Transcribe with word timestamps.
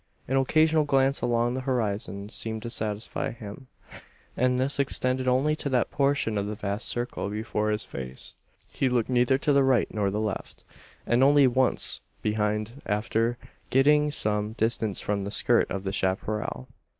An 0.27 0.35
occasional 0.35 0.83
glance 0.83 1.21
along 1.21 1.53
the 1.53 1.61
horizon 1.61 2.27
seemed 2.27 2.63
to 2.63 2.71
satisfy 2.71 3.29
him; 3.29 3.67
and 4.35 4.57
this 4.57 4.79
extended 4.79 5.27
only 5.27 5.55
to 5.57 5.69
that 5.69 5.91
portion 5.91 6.39
of 6.39 6.47
the 6.47 6.55
vast 6.55 6.87
circle 6.89 7.29
before 7.29 7.69
his 7.69 7.83
face. 7.83 8.33
He 8.69 8.89
looked 8.89 9.09
neither 9.11 9.37
to 9.37 9.53
the 9.53 9.63
right 9.63 9.93
nor 9.93 10.09
the 10.09 10.19
left; 10.19 10.63
and 11.05 11.23
only 11.23 11.45
once 11.45 12.01
behind 12.23 12.81
after 12.87 13.37
getting 13.69 14.09
some 14.09 14.53
distance 14.53 15.01
from 15.01 15.23
the 15.23 15.29
skirt 15.29 15.69
of 15.69 15.83
the 15.83 15.91
chapparal. 15.91 16.67